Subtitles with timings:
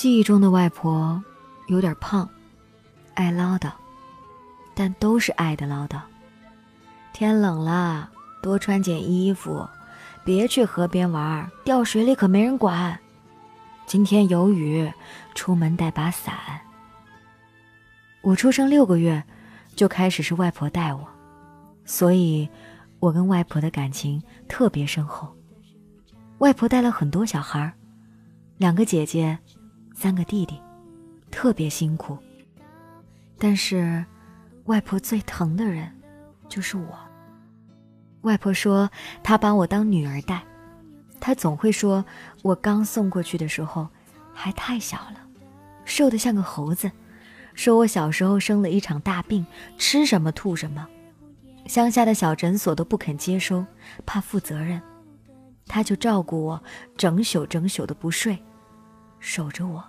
[0.00, 1.22] 记忆中的外婆
[1.66, 2.26] 有点胖，
[3.12, 3.70] 爱唠叨，
[4.74, 6.00] 但都是爱的唠叨。
[7.12, 8.08] 天冷了，
[8.42, 9.68] 多穿件衣服，
[10.24, 12.98] 别去河边玩，掉水里可没人管。
[13.84, 14.90] 今天有雨，
[15.34, 16.34] 出门带把伞。
[18.22, 19.22] 我出生六个月，
[19.76, 21.06] 就开始是外婆带我，
[21.84, 22.48] 所以
[23.00, 25.30] 我跟外婆的感情特别深厚。
[26.38, 27.70] 外婆带了很多小孩
[28.56, 29.38] 两个姐姐，
[30.02, 30.58] 三个弟弟，
[31.30, 32.16] 特别辛苦。
[33.38, 34.02] 但是，
[34.64, 35.92] 外婆最疼的人
[36.48, 36.98] 就是我。
[38.22, 38.90] 外婆说
[39.22, 40.42] 她把我当女儿带，
[41.20, 42.02] 她总会说
[42.40, 43.86] 我刚送过去的时候
[44.32, 45.20] 还太小了，
[45.84, 46.90] 瘦得像个猴子。
[47.52, 49.44] 说我小时候生了一场大病，
[49.76, 50.88] 吃什么吐什么，
[51.66, 53.66] 乡下的小诊所都不肯接收，
[54.06, 54.80] 怕负责任，
[55.66, 56.62] 他就照顾我，
[56.96, 58.42] 整宿整宿的不睡，
[59.20, 59.84] 守着我，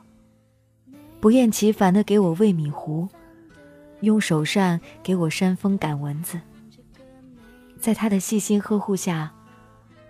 [1.19, 3.07] 不厌其烦的给我喂米糊，
[4.01, 6.39] 用手扇给我扇风赶蚊子。
[7.79, 9.31] 在他的细心呵护下，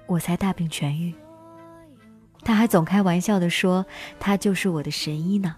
[0.08, 1.14] 我才大病痊愈。
[2.44, 3.86] 他还总开玩笑的说，
[4.20, 5.56] 他就是我的神医呢。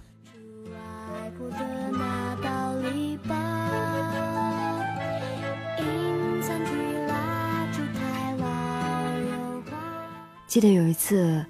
[10.45, 11.43] 记得有一次，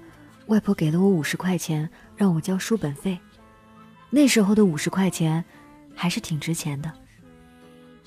[0.46, 3.18] 外婆给了我五十块钱，让我交书本费。
[4.10, 5.44] 那时候的五十块钱，
[5.94, 6.92] 还是挺值钱的。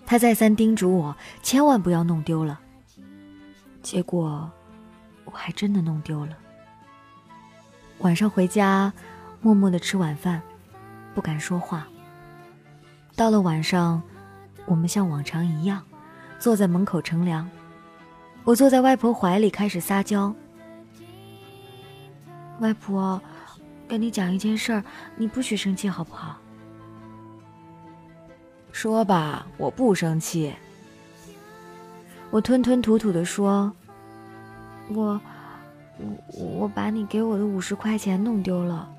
[0.05, 2.59] 她再三叮嘱我，千万不要弄丢了。
[3.81, 4.49] 结果，
[5.25, 6.37] 我还真的弄丢了。
[7.99, 8.93] 晚上回家，
[9.41, 10.41] 默默的吃晚饭，
[11.15, 11.87] 不敢说话。
[13.15, 14.01] 到了晚上，
[14.65, 15.83] 我们像往常一样，
[16.37, 17.49] 坐在门口乘凉。
[18.43, 20.33] 我坐在外婆怀里，开始撒娇。
[22.59, 23.21] 外婆，
[23.87, 24.83] 跟你讲一件事儿，
[25.15, 26.37] 你不许生气，好不好？
[28.71, 30.53] 说吧，我不生气。
[32.29, 33.71] 我吞吞吐吐的说
[34.89, 35.19] ：“我，
[35.97, 38.89] 我，我把你给我的五十块钱弄丢了。”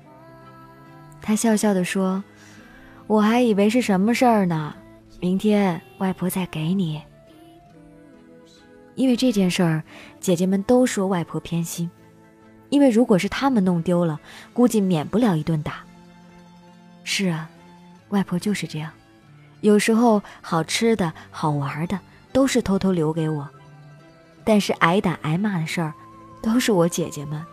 [1.21, 2.23] 他笑笑的说
[3.07, 4.73] ：“我还以为是什么事儿呢，
[5.19, 7.01] 明天外婆再给你。”
[8.95, 9.83] 因为这件事儿，
[10.19, 11.89] 姐姐们都说外婆偏心。
[12.69, 14.19] 因为如果是他们弄丢了，
[14.53, 15.83] 估计免不了一顿打。
[17.03, 17.49] 是啊，
[18.09, 18.91] 外婆就是这样，
[19.61, 21.99] 有时候好吃的好玩的
[22.31, 23.47] 都是偷偷留给我，
[24.43, 25.93] 但是挨打挨骂的事儿，
[26.41, 27.43] 都是我姐姐们。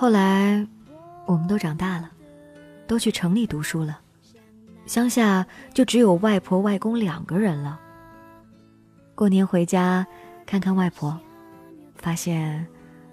[0.00, 0.64] 后来，
[1.26, 2.08] 我们都长大了，
[2.86, 3.98] 都去城里读书了，
[4.86, 5.44] 乡下
[5.74, 7.80] 就只有外婆外公两个人了。
[9.16, 10.06] 过年回家
[10.46, 11.18] 看看外婆，
[11.96, 12.64] 发现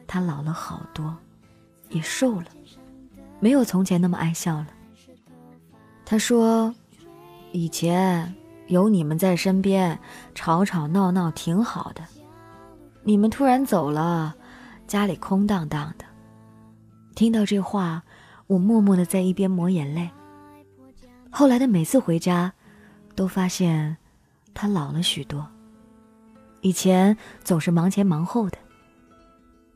[0.06, 1.18] 她老了好多，
[1.90, 2.46] 也瘦了，
[3.40, 4.68] 没有从前那么爱笑了。
[6.06, 6.72] 她说
[7.52, 8.32] ：“以前
[8.68, 10.00] 有你们在身边，
[10.36, 12.04] 吵吵闹闹挺好的，
[13.02, 14.36] 你们突然走了，
[14.86, 16.05] 家里空荡荡的。”
[17.16, 18.04] 听到这话，
[18.48, 20.10] 我默默的在一边抹眼泪。
[21.32, 22.54] 后来的每次回家，
[23.16, 23.96] 都发现
[24.54, 25.48] 他老了许多。
[26.62, 28.58] 以前总是忙前忙后的，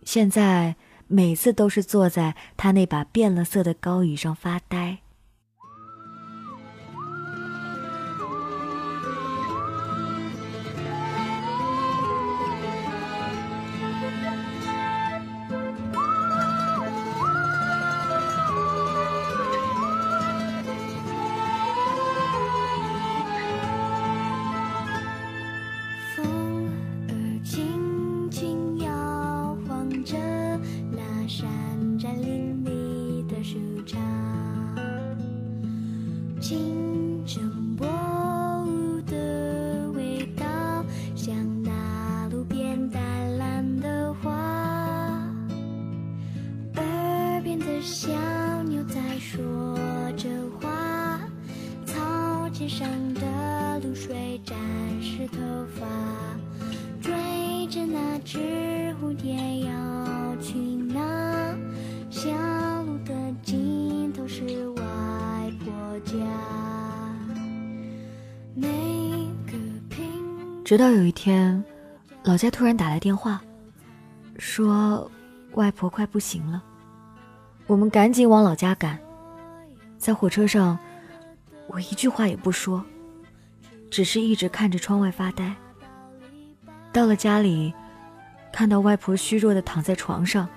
[0.03, 0.75] 现在
[1.07, 4.99] 每次都是坐在他那把变了色的高椅上发呆。
[36.39, 37.58] 金针。
[70.69, 71.65] 直到有一天，
[72.23, 73.41] 老家突然打来电话，
[74.37, 75.09] 说
[75.53, 76.63] 外婆快不行了。
[77.65, 78.99] 我们赶紧往老家赶，
[79.97, 80.77] 在火车上，
[81.65, 82.85] 我一句话也不说，
[83.89, 85.55] 只是一直看着窗外发呆。
[86.93, 87.73] 到了家里，
[88.53, 90.47] 看到外婆虚弱的躺在床上，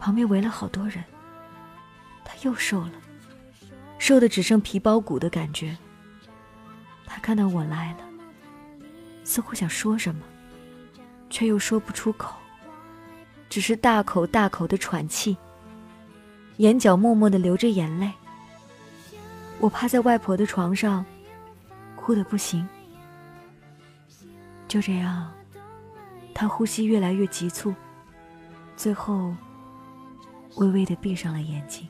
[0.00, 1.04] 旁边围了好多人。
[2.24, 2.92] 她又瘦了，
[3.98, 5.76] 瘦的只剩皮包骨的感觉。
[7.04, 8.11] 她看到我来了。
[9.32, 10.20] 似乎想说什么，
[11.30, 12.34] 却又说不出口，
[13.48, 15.34] 只是大口大口的喘气，
[16.58, 18.12] 眼角默默的流着眼泪。
[19.58, 21.02] 我趴在外婆的床上，
[21.96, 22.68] 哭得不行。
[24.68, 25.32] 就这样，
[26.34, 27.74] 她呼吸越来越急促，
[28.76, 29.34] 最后
[30.56, 31.88] 微微的闭上了眼睛。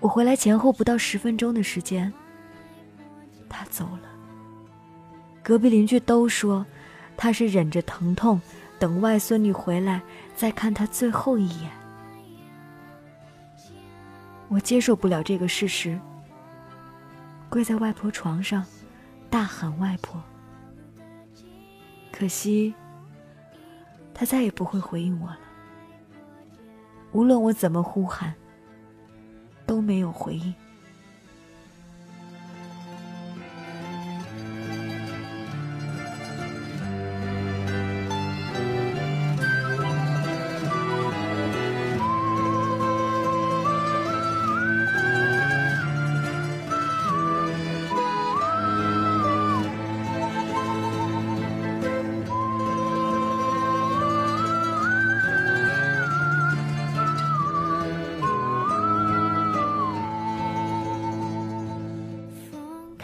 [0.00, 2.12] 我回来前后不到十分钟的时间，
[3.48, 4.11] 她走了。
[5.42, 6.64] 隔壁邻居都说，
[7.16, 8.40] 他是忍着疼痛，
[8.78, 10.00] 等外孙女回来
[10.36, 11.70] 再看她最后一眼。
[14.48, 15.98] 我接受不了这个事实，
[17.48, 18.64] 跪在外婆床上，
[19.28, 20.22] 大喊外婆。
[22.12, 22.72] 可惜，
[24.14, 25.38] 她再也不会回应我了。
[27.12, 28.32] 无论我怎么呼喊，
[29.66, 30.54] 都没有回应。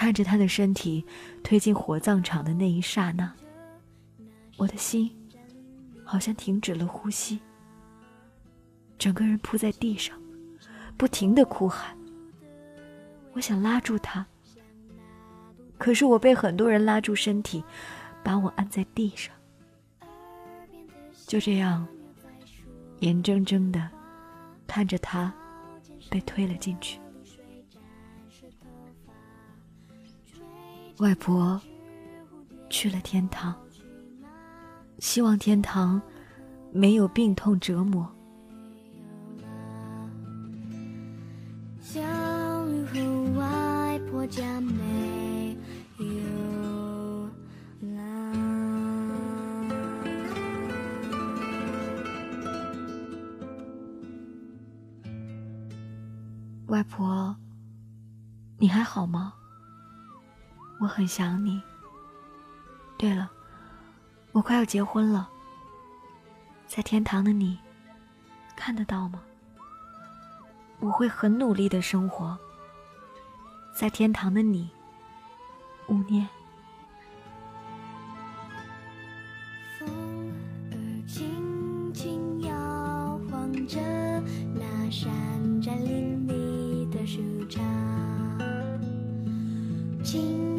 [0.08, 1.04] 看着他的身体
[1.44, 3.30] 推进火葬场的那一刹那，
[4.56, 5.14] 我的心
[6.02, 7.38] 好像停止了呼吸，
[8.96, 10.18] 整个人扑在地上，
[10.96, 11.94] 不停的哭喊。
[13.34, 14.26] 我想拉住他，
[15.76, 17.62] 可是我被很多人拉住身体，
[18.24, 19.34] 把我按在地上。
[21.26, 21.86] 就这样，
[23.00, 23.86] 眼睁睁的
[24.66, 25.30] 看着他
[26.08, 26.98] 被推了进去。
[30.98, 31.60] 外婆
[32.68, 33.54] 去了天堂，
[34.98, 36.02] 希望天堂
[36.72, 38.12] 没有病痛折磨。
[56.66, 57.34] 外婆，
[58.58, 59.32] 你还好吗？
[60.78, 61.60] 我很想你。
[62.96, 63.30] 对了，
[64.32, 65.28] 我快要结婚了，
[66.66, 67.58] 在天堂的你，
[68.56, 69.20] 看得到吗？
[70.80, 72.38] 我会很努力的生活，
[73.74, 74.70] 在天堂的你，
[75.88, 76.28] 勿念。
[79.78, 79.88] 风
[80.70, 80.74] 儿
[81.06, 82.52] 轻轻摇
[83.28, 83.80] 晃着
[84.54, 85.10] 那山
[85.60, 87.60] 寨林立的树杈，
[90.04, 90.57] 轻。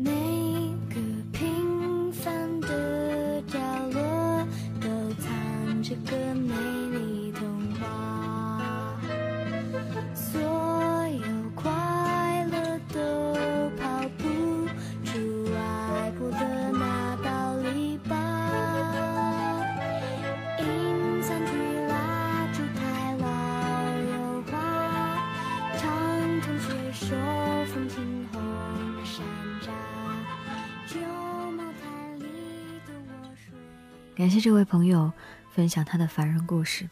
[0.00, 0.27] 내
[34.18, 35.12] 感谢这位朋友
[35.48, 36.90] 分享他的凡人故事。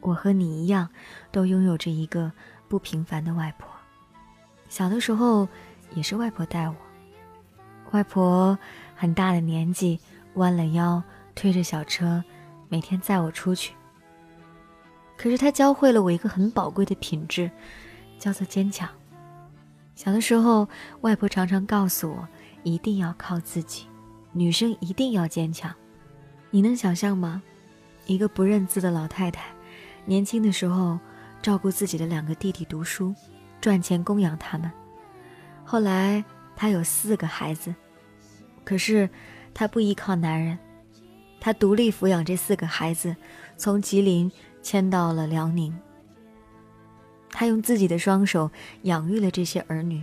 [0.00, 0.88] 我和你一样，
[1.30, 2.32] 都拥有着一个
[2.66, 3.68] 不平凡的外婆。
[4.68, 5.46] 小的时候
[5.94, 6.74] 也是外婆带我，
[7.92, 8.58] 外婆
[8.96, 10.00] 很大的年纪，
[10.34, 11.00] 弯了腰，
[11.36, 12.24] 推着小车，
[12.68, 13.72] 每天载我出去。
[15.16, 17.48] 可是她教会了我一个很宝贵的品质，
[18.18, 18.88] 叫做坚强。
[19.94, 20.68] 小的时候，
[21.02, 22.28] 外婆常常告诉我，
[22.64, 23.86] 一定要靠自己，
[24.32, 25.72] 女生一定要坚强。
[26.50, 27.42] 你能想象吗？
[28.06, 29.46] 一个不认字的老太太，
[30.04, 30.98] 年轻的时候
[31.42, 33.14] 照顾自己的两个弟弟读书，
[33.60, 34.70] 赚钱供养他们。
[35.64, 36.24] 后来
[36.54, 37.74] 她有四个孩子，
[38.64, 39.10] 可是
[39.52, 40.56] 她不依靠男人，
[41.40, 43.14] 她独立抚养这四个孩子，
[43.56, 44.30] 从吉林
[44.62, 45.76] 迁到了辽宁。
[47.30, 48.50] 她用自己的双手
[48.82, 50.02] 养育了这些儿女，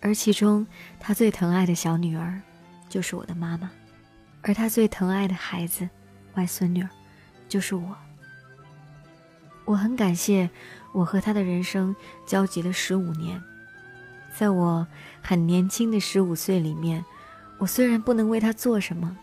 [0.00, 0.66] 而其中
[0.98, 2.40] 她最疼爱的小女儿，
[2.88, 3.70] 就是我的妈妈，
[4.48, 5.86] 而他最疼爱的孩子，
[6.32, 6.82] 外孙女，
[7.50, 7.94] 就是我。
[9.66, 10.48] 我很感谢
[10.94, 13.38] 我和他的人生交集了十五年，
[14.34, 14.86] 在我
[15.20, 17.04] 很年轻的十五岁里面，
[17.58, 19.14] 我虽然不能为他做什么，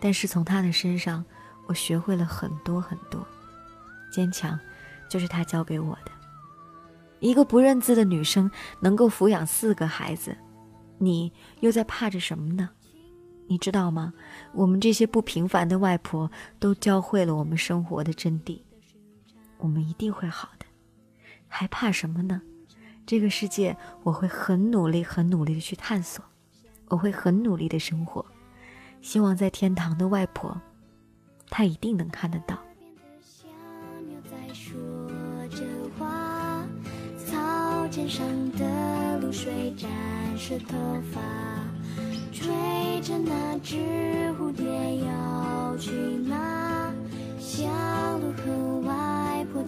[0.00, 1.22] 但是从他的身上，
[1.66, 3.22] 我学会了很多很多。
[4.10, 4.58] 坚强，
[5.06, 6.10] 就是他教给我的。
[7.20, 8.50] 一个不认字的女生
[8.80, 10.34] 能够抚养四个孩子，
[10.96, 12.70] 你又在怕着什么呢？
[13.52, 14.14] 你知道吗？
[14.54, 18.58] 我们这些不平凡的外婆都教会了我们生活的真谛。
[19.58, 20.64] 我们一定会好的，
[21.48, 22.40] 还怕什么呢？
[23.04, 26.24] 这个世界我会很努力、很努力的去探索，
[26.88, 28.24] 我会很努力的生活。
[29.02, 30.58] 希望在天堂的外婆，
[31.50, 32.58] 她一定能看得到。
[37.90, 39.90] 肩上的露水沾
[40.38, 40.74] 湿头
[41.12, 41.20] 发，
[42.32, 43.76] 追着那只
[44.40, 44.64] 蝴蝶
[45.06, 45.92] 要去
[46.26, 46.90] 哪？
[47.38, 47.62] 小
[48.18, 49.61] 鹿和外婆。